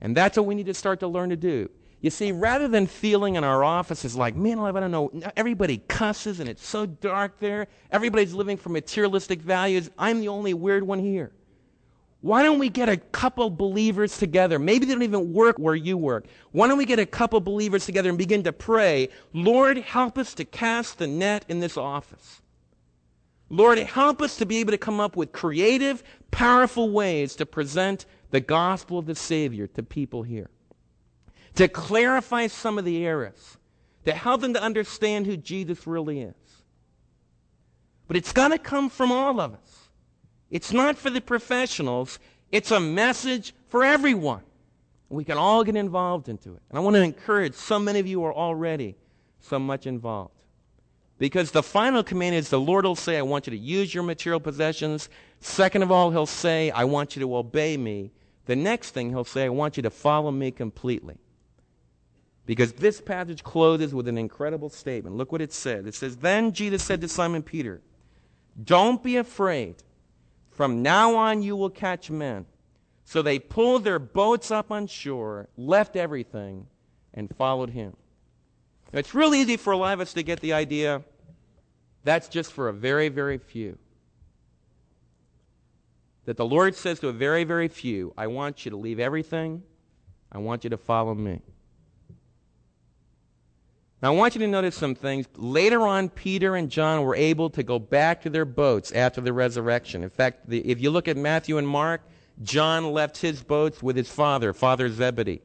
[0.01, 1.71] And that's what we need to start to learn to do.
[2.03, 6.41] You see, rather than feeling in our offices like, man, I don't know, everybody cusses
[6.41, 10.99] and it's so dark there, everybody's living for materialistic values, I'm the only weird one
[10.99, 11.33] here.
[12.23, 14.59] Why don't we get a couple believers together?
[14.59, 16.27] Maybe they don't even work where you work.
[16.53, 20.35] Why don't we get a couple believers together and begin to pray, Lord, help us
[20.35, 22.41] to cast the net in this office.
[23.49, 28.07] Lord, help us to be able to come up with creative, powerful ways to present
[28.31, 30.51] the gospel of the Savior to people here.
[31.57, 33.59] To clarify some of the errors.
[34.05, 36.35] To help them to understand who Jesus really is.
[38.07, 39.89] But it's got to come from all of us.
[40.51, 42.19] It's not for the professionals.
[42.51, 44.43] It's a message for everyone.
[45.09, 46.63] We can all get involved into it.
[46.71, 48.97] And I want to encourage so many of you are already
[49.41, 50.35] so much involved.
[51.19, 54.03] Because the final command is the Lord will say, I want you to use your
[54.03, 55.09] material possessions.
[55.41, 58.11] Second of all, he'll say, I want you to obey me.
[58.47, 61.19] The next thing he'll say, I want you to follow me completely.
[62.47, 65.17] Because this passage closes with an incredible statement.
[65.17, 65.87] Look what it says.
[65.87, 67.81] It says, Then Jesus said to Simon Peter,
[68.63, 69.77] Don't be afraid.
[70.51, 72.47] From now on, you will catch men.
[73.05, 76.67] So they pulled their boats up on shore, left everything,
[77.15, 77.97] and followed him.
[78.93, 81.03] Now, it's really easy for a lot of us to get the idea
[82.05, 83.79] that's just for a very, very few.
[86.25, 89.63] That the Lord says to a very, very few, I want you to leave everything,
[90.33, 91.41] I want you to follow me.
[94.03, 95.27] Now, I want you to notice some things.
[95.37, 99.33] Later on, Peter and John were able to go back to their boats after the
[99.33, 100.03] resurrection.
[100.03, 102.01] In fact, the, if you look at Matthew and Mark,
[102.43, 105.43] John left his boats with his father, Father Zebedee.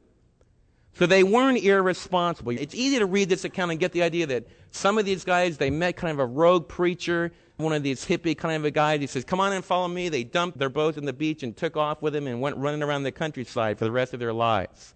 [0.94, 2.52] So they weren't irresponsible.
[2.52, 5.58] It's easy to read this account and get the idea that some of these guys,
[5.58, 9.00] they met kind of a rogue preacher, one of these hippie kind of a guys.
[9.00, 10.08] He says, Come on and follow me.
[10.08, 12.82] They dumped their boats on the beach and took off with him and went running
[12.82, 14.94] around the countryside for the rest of their lives.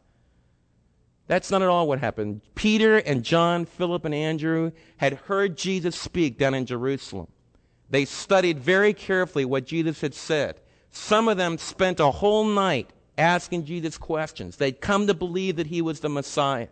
[1.31, 2.41] That's not at all what happened.
[2.57, 7.29] Peter and John, Philip and Andrew had heard Jesus speak down in Jerusalem.
[7.89, 10.61] They studied very carefully what Jesus had said.
[10.91, 14.57] Some of them spent a whole night asking Jesus questions.
[14.57, 16.67] They'd come to believe that he was the Messiah.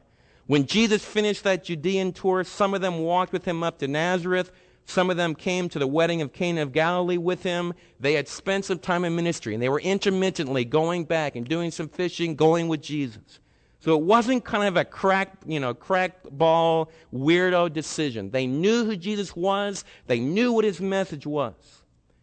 [0.49, 4.51] When Jesus finished that Judean tour, some of them walked with him up to Nazareth.
[4.87, 7.75] Some of them came to the wedding of Cana of Galilee with him.
[8.01, 11.71] They had spent some time in ministry, and they were intermittently going back and doing
[11.71, 13.39] some fishing, going with Jesus.
[13.81, 18.31] So it wasn't kind of a crack, you know, crack ball, weirdo decision.
[18.31, 19.85] They knew who Jesus was.
[20.07, 21.55] They knew what his message was.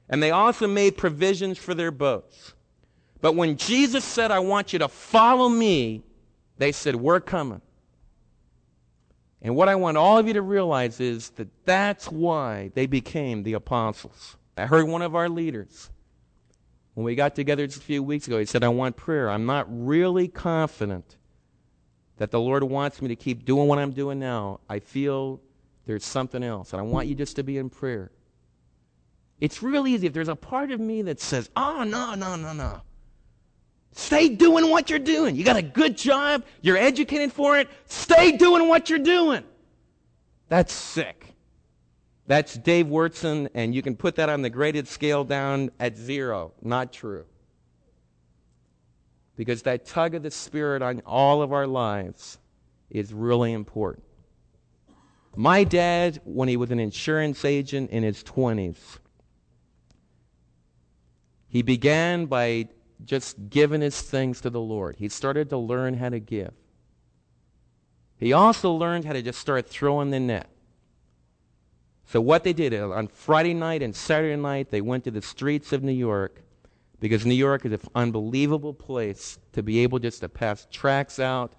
[0.09, 2.53] And they also made provisions for their boats.
[3.21, 6.03] But when Jesus said, I want you to follow me,
[6.57, 7.61] they said, We're coming.
[9.41, 13.43] And what I want all of you to realize is that that's why they became
[13.43, 14.37] the apostles.
[14.57, 15.89] I heard one of our leaders,
[16.95, 19.29] when we got together just a few weeks ago, he said, I want prayer.
[19.29, 21.17] I'm not really confident
[22.17, 25.41] that the Lord wants me to keep doing what I'm doing now, I feel
[25.85, 26.73] there's something else.
[26.73, 28.11] And I want you just to be in prayer.
[29.41, 30.07] It's real easy.
[30.07, 32.81] If there's a part of me that says, oh, no, no, no, no.
[33.91, 35.35] Stay doing what you're doing.
[35.35, 36.43] You got a good job.
[36.61, 37.69] You're educated for it.
[37.85, 39.43] Stay doing what you're doing.
[40.47, 41.33] That's sick.
[42.27, 46.53] That's Dave Wyrtzen, and you can put that on the graded scale down at zero.
[46.61, 47.25] Not true
[49.35, 52.37] because that tug of the Spirit on all of our lives
[52.89, 54.03] is really important.
[55.35, 58.77] My dad, when he was an insurance agent in his 20s,
[61.47, 62.69] he began by
[63.03, 64.95] just giving his things to the Lord.
[64.97, 66.53] He started to learn how to give.
[68.17, 70.49] He also learned how to just start throwing the net.
[72.07, 75.73] So, what they did on Friday night and Saturday night, they went to the streets
[75.73, 76.44] of New York
[76.99, 81.53] because New York is an unbelievable place to be able just to pass tracts out,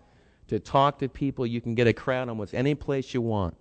[0.48, 1.46] to talk to people.
[1.46, 3.56] You can get a crowd almost any place you want.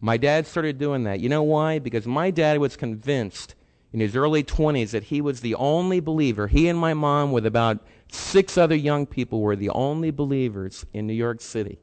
[0.00, 1.20] My dad started doing that.
[1.20, 1.78] You know why?
[1.78, 3.54] Because my dad was convinced
[3.92, 6.48] in his early 20s that he was the only believer.
[6.48, 7.78] He and my mom, with about
[8.10, 11.78] six other young people, were the only believers in New York City.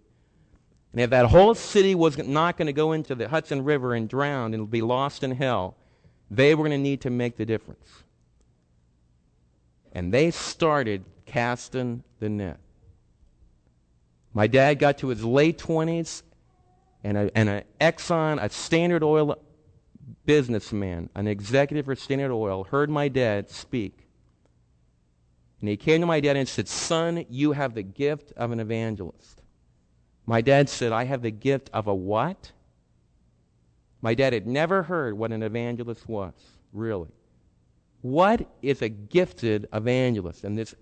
[0.91, 4.07] And if that whole city was not going to go into the Hudson River and
[4.07, 5.75] drown and be lost in hell,
[6.29, 8.02] they were going to need to make the difference.
[9.93, 12.59] And they started casting the net.
[14.33, 16.23] My dad got to his late 20s,
[17.03, 19.37] and, a, and an Exxon, a Standard Oil
[20.25, 24.07] businessman, an executive for Standard Oil, heard my dad speak.
[25.59, 28.59] And he came to my dad and said, Son, you have the gift of an
[28.59, 29.41] evangelist.
[30.25, 32.51] My dad said, I have the gift of a what?
[34.01, 36.33] My dad had never heard what an evangelist was,
[36.73, 37.09] really.
[38.03, 40.43] What is a gifted evangelist?
[40.43, 40.75] And this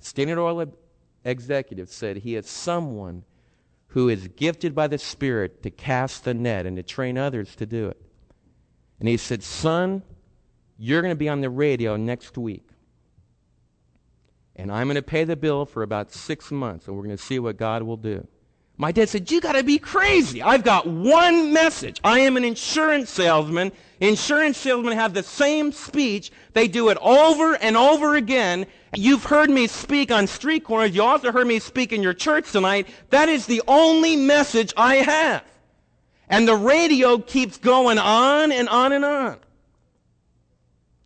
[0.00, 0.66] Standard Oil
[1.24, 3.22] executive said he is someone
[3.86, 7.66] who is gifted by the Spirit to cast the net and to train others to
[7.66, 8.02] do it.
[8.98, 10.02] And he said, Son,
[10.76, 12.68] you're going to be on the radio next week.
[14.56, 17.22] And I'm going to pay the bill for about six months, and we're going to
[17.22, 18.26] see what God will do.
[18.80, 20.40] My dad said, You got to be crazy.
[20.40, 22.00] I've got one message.
[22.02, 23.72] I am an insurance salesman.
[24.00, 26.32] Insurance salesmen have the same speech.
[26.54, 28.64] They do it over and over again.
[28.96, 30.94] You've heard me speak on street corners.
[30.94, 32.88] You also heard me speak in your church tonight.
[33.10, 35.44] That is the only message I have.
[36.30, 39.36] And the radio keeps going on and on and on.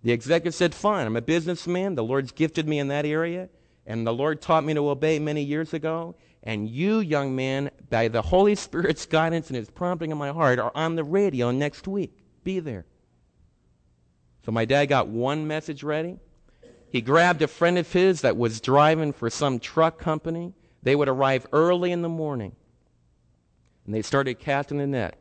[0.05, 1.97] The executive said, Fine, I'm a businessman.
[1.97, 3.49] The Lord's gifted me in that area.
[3.85, 6.15] And the Lord taught me to obey many years ago.
[6.45, 10.59] And you, young man, by the Holy Spirit's guidance and His prompting in my heart,
[10.59, 12.19] are on the radio next week.
[12.45, 12.85] Be there.
[14.45, 16.19] So my dad got one message ready.
[16.91, 20.53] He grabbed a friend of his that was driving for some truck company.
[20.83, 22.55] They would arrive early in the morning.
[23.87, 25.19] And they started casting the net.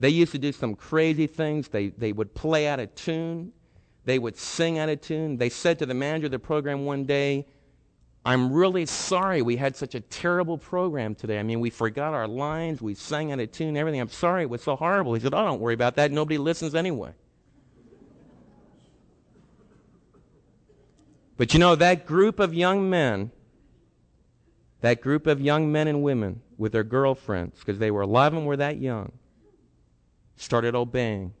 [0.00, 1.68] They used to do some crazy things.
[1.68, 3.52] They, they would play out of tune.
[4.04, 5.36] They would sing out of tune.
[5.36, 7.46] They said to the manager of the program one day,
[8.24, 11.38] I'm really sorry we had such a terrible program today.
[11.38, 14.00] I mean, we forgot our lines, we sang out of tune, everything.
[14.00, 15.14] I'm sorry it was so horrible.
[15.14, 16.12] He said, Oh, don't worry about that.
[16.12, 17.12] Nobody listens anyway.
[21.38, 23.30] But you know, that group of young men,
[24.80, 28.26] that group of young men and women with their girlfriends, because they were, a lot
[28.26, 29.12] of them were that young,
[30.36, 31.32] started obeying.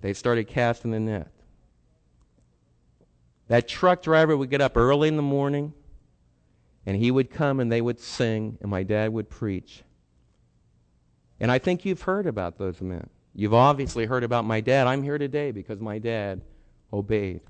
[0.00, 1.32] They started casting the net.
[3.48, 5.72] That truck driver would get up early in the morning
[6.86, 9.82] and he would come and they would sing and my dad would preach.
[11.40, 13.08] And I think you've heard about those men.
[13.34, 14.86] You've obviously heard about my dad.
[14.86, 16.42] I'm here today because my dad
[16.92, 17.40] obeyed.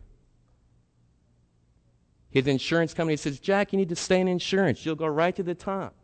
[2.30, 4.84] His insurance company says, Jack, you need to stay in insurance.
[4.84, 5.94] You'll go right to the top.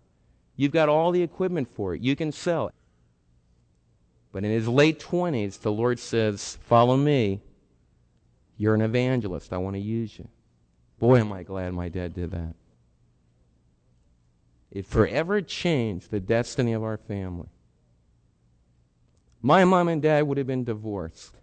[0.57, 2.01] You've got all the equipment for it.
[2.01, 2.75] You can sell it.
[4.33, 7.41] But in his late 20s, the Lord says, Follow me.
[8.57, 9.53] You're an evangelist.
[9.53, 10.29] I want to use you.
[10.99, 12.55] Boy, am I glad my dad did that.
[14.71, 17.49] It forever changed the destiny of our family.
[19.43, 21.35] My mom and dad would have been divorced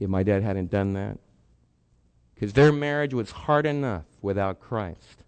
[0.00, 1.18] if my dad hadn't done that.
[2.34, 5.20] Because their marriage was hard enough without Christ.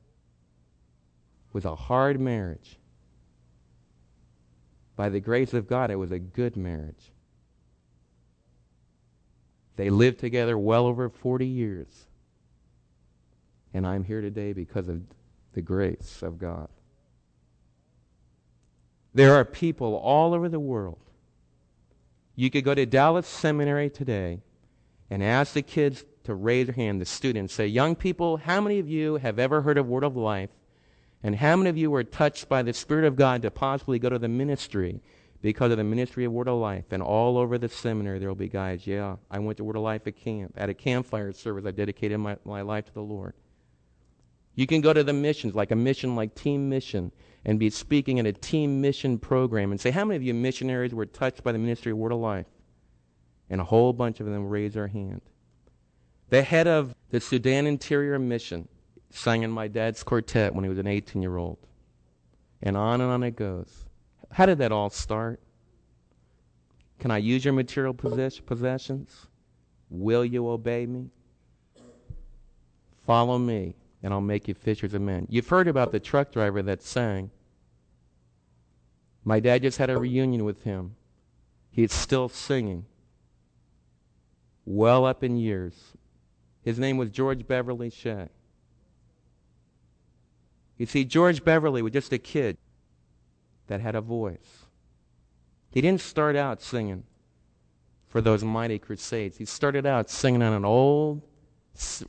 [1.48, 2.78] It was a hard marriage.
[4.96, 7.12] By the grace of God, it was a good marriage.
[9.76, 12.06] They lived together well over 40 years.
[13.74, 15.02] And I'm here today because of
[15.52, 16.68] the grace of God.
[19.14, 20.98] There are people all over the world.
[22.34, 24.40] You could go to Dallas Seminary today
[25.08, 28.78] and ask the kids to raise their hand, the students, say, Young people, how many
[28.78, 30.50] of you have ever heard of Word of Life?
[31.22, 34.10] And how many of you were touched by the Spirit of God to possibly go
[34.10, 35.00] to the ministry
[35.46, 36.86] because of the ministry of Word of Life.
[36.90, 39.82] And all over the seminary, there will be guys, yeah, I went to Word of
[39.82, 40.54] Life at camp.
[40.56, 43.32] At a campfire service, I dedicated my, my life to the Lord.
[44.56, 47.12] You can go to the missions, like a mission like Team Mission,
[47.44, 50.92] and be speaking in a team mission program and say, How many of you missionaries
[50.92, 52.46] were touched by the ministry of Word of Life?
[53.48, 55.20] And a whole bunch of them raise their hand.
[56.30, 58.66] The head of the Sudan Interior Mission
[59.10, 61.58] sang in my dad's quartet when he was an 18 year old.
[62.60, 63.85] And on and on it goes.
[64.36, 65.40] How did that all start?
[66.98, 69.28] Can I use your material possess- possessions?
[69.88, 71.08] Will you obey me?
[73.06, 75.26] Follow me, and I'll make you fishers of men.
[75.30, 77.30] You've heard about the truck driver that sang.
[79.24, 80.96] My dad just had a reunion with him.
[81.70, 82.84] He's still singing.
[84.66, 85.94] Well up in years.
[86.60, 88.28] His name was George Beverly Shea.
[90.76, 92.58] You see, George Beverly was just a kid
[93.66, 94.66] that had a voice.
[95.70, 97.04] He didn't start out singing
[98.08, 99.36] for those mighty crusades.
[99.36, 101.22] He started out singing on an old,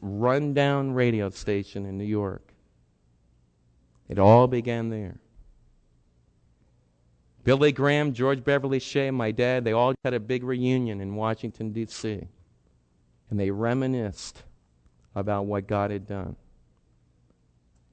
[0.01, 2.53] run-down radio station in New York.
[4.07, 5.19] It all began there.
[7.43, 11.71] Billy Graham, George Beverly Shea, my dad, they all had a big reunion in Washington,
[11.71, 12.27] D.C.
[13.29, 14.43] And they reminisced
[15.15, 16.35] about what God had done.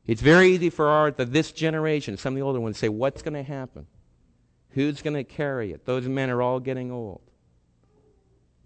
[0.06, 3.22] It's very easy for our, the, this generation, some of the older ones, say, what's
[3.22, 3.86] going to happen?
[4.70, 5.86] Who's going to carry it?
[5.86, 7.22] Those men are all getting old.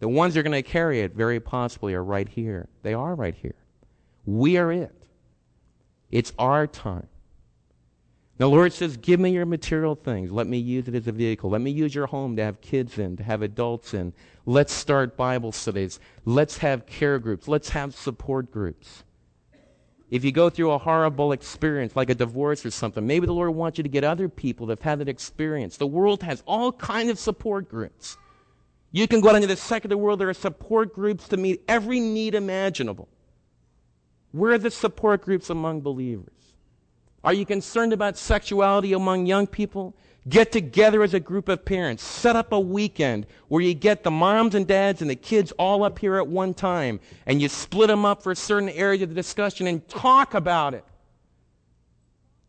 [0.00, 2.68] The ones that are going to carry it, very possibly, are right here.
[2.82, 3.54] They are right here.
[4.26, 4.94] We are it.
[6.10, 7.08] It's our time.
[8.38, 10.30] The Lord says, Give me your material things.
[10.30, 11.50] Let me use it as a vehicle.
[11.50, 14.12] Let me use your home to have kids in, to have adults in.
[14.46, 15.98] Let's start Bible studies.
[16.24, 17.48] Let's have care groups.
[17.48, 19.02] Let's have support groups.
[20.10, 23.54] If you go through a horrible experience like a divorce or something, maybe the Lord
[23.54, 25.76] wants you to get other people that have had that experience.
[25.76, 28.16] The world has all kinds of support groups.
[28.90, 32.00] You can go out into the secular world, there are support groups to meet every
[32.00, 33.08] need imaginable.
[34.32, 36.32] Where are the support groups among believers?
[37.22, 39.94] Are you concerned about sexuality among young people?
[40.28, 42.02] Get together as a group of parents.
[42.02, 45.84] Set up a weekend where you get the moms and dads and the kids all
[45.84, 49.10] up here at one time and you split them up for a certain areas of
[49.10, 50.84] the discussion and talk about it.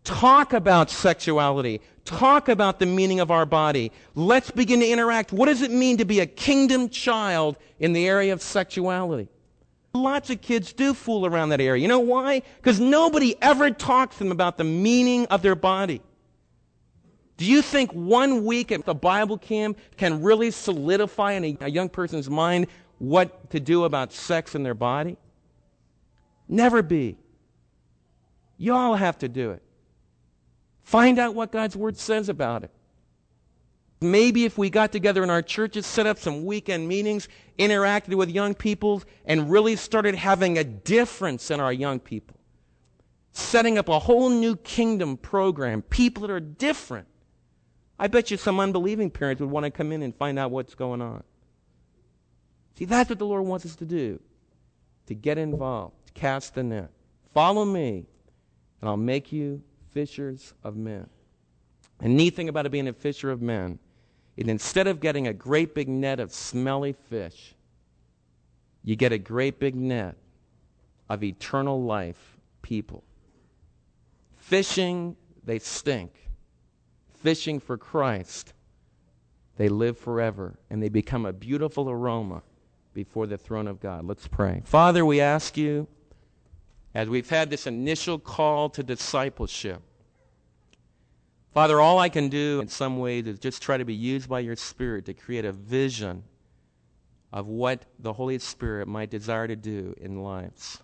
[0.03, 1.82] Talk about sexuality.
[2.03, 3.91] Talk about the meaning of our body.
[4.15, 5.32] Let's begin to interact.
[5.32, 9.30] What does it mean to be a kingdom child in the area of sexuality?
[9.93, 11.82] Lots of kids do fool around that area.
[11.82, 12.41] You know why?
[12.57, 16.01] Because nobody ever talks to them about the meaning of their body.
[17.39, 21.69] Do you think one week at the Bible camp can really solidify in a, a
[21.71, 22.67] young person's mind
[22.97, 25.15] what to do about sex in their body?
[26.49, 27.17] Never be.
[28.57, 29.63] You all have to do it.
[30.83, 32.71] Find out what God's Word says about it.
[34.01, 38.29] Maybe if we got together in our churches, set up some weekend meetings, interacted with
[38.29, 42.35] young people, and really started having a difference in our young people.
[43.31, 47.07] Setting up a whole new kingdom program, people that are different
[47.99, 50.73] I bet you some unbelieving parents would want to come in and find out what's
[50.73, 51.23] going on.
[52.77, 54.21] See, that's what the Lord wants us to do
[55.07, 56.91] to get involved, to cast the net.
[57.33, 58.05] Follow me,
[58.79, 61.09] and I'll make you fishers of men.
[61.99, 63.79] And neat thing about it being a fisher of men
[64.37, 67.53] is instead of getting a great big net of smelly fish,
[68.83, 70.15] you get a great big net
[71.09, 73.03] of eternal life people.
[74.37, 76.28] Fishing, they stink
[77.22, 78.53] fishing for Christ,
[79.57, 82.43] they live forever and they become a beautiful aroma
[82.93, 84.05] before the throne of God.
[84.05, 84.61] Let's pray.
[84.65, 85.88] Father, we ask you,
[86.93, 89.82] as we've had this initial call to discipleship,
[91.53, 94.39] Father, all I can do in some ways is just try to be used by
[94.39, 96.24] your Spirit to create a vision
[97.34, 100.82] of what the Holy Spirit might desire to do in lives.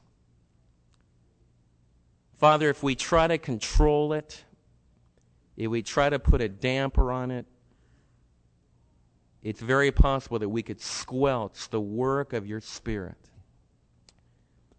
[2.38, 4.44] Father, if we try to control it,
[5.58, 7.46] if we try to put a damper on it,
[9.42, 13.18] it's very possible that we could squelch the work of your Spirit.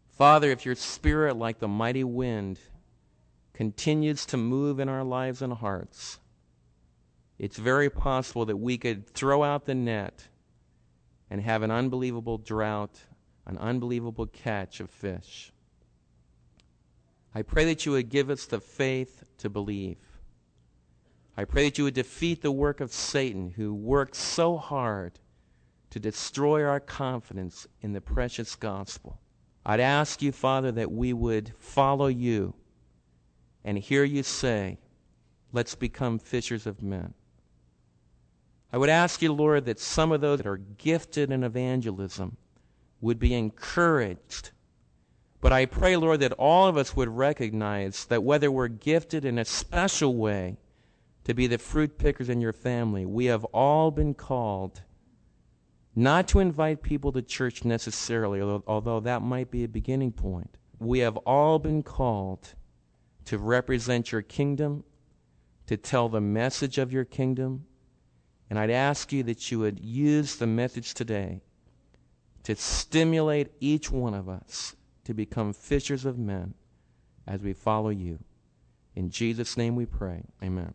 [0.08, 2.58] Father, if your Spirit, like the mighty wind,
[3.54, 6.18] continues to move in our lives and hearts,
[7.38, 10.28] it's very possible that we could throw out the net
[11.30, 12.98] and have an unbelievable drought,
[13.46, 15.52] an unbelievable catch of fish.
[17.34, 19.98] I pray that you would give us the faith to believe.
[21.36, 25.18] I pray that you would defeat the work of Satan, who works so hard
[25.90, 29.20] to destroy our confidence in the precious gospel.
[29.64, 32.54] I'd ask you, Father, that we would follow you
[33.64, 34.78] and hear you say,
[35.52, 37.14] Let's become fishers of men.
[38.72, 42.36] I would ask you, Lord, that some of those that are gifted in evangelism
[43.00, 44.50] would be encouraged.
[45.40, 49.38] But I pray, Lord, that all of us would recognize that whether we're gifted in
[49.38, 50.58] a special way,
[51.26, 53.04] to be the fruit pickers in your family.
[53.04, 54.82] We have all been called
[55.96, 60.56] not to invite people to church necessarily, although that might be a beginning point.
[60.78, 62.54] We have all been called
[63.24, 64.84] to represent your kingdom,
[65.66, 67.66] to tell the message of your kingdom.
[68.48, 71.40] And I'd ask you that you would use the message today
[72.44, 76.54] to stimulate each one of us to become fishers of men
[77.26, 78.20] as we follow you.
[78.94, 80.22] In Jesus' name we pray.
[80.40, 80.72] Amen.